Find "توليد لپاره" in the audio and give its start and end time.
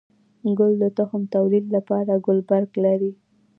1.35-2.13